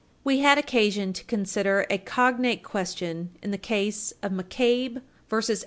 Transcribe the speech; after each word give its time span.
We 0.23 0.39
had 0.39 0.57
occasion 0.57 1.13
to 1.13 1.23
consider 1.25 1.85
a 1.91 1.99
cognate 1.99 2.63
question 2.63 3.37
in 3.43 3.51
the 3.51 3.57
case 3.59 4.11
Page 4.23 4.31
305 4.49 5.03
U. 5.03 5.37
S. 5.53 5.59